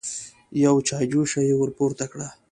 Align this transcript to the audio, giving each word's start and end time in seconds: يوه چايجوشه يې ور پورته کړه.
يوه 0.63 0.81
چايجوشه 0.87 1.39
يې 1.47 1.53
ور 1.57 1.69
پورته 1.77 2.05
کړه. 2.11 2.27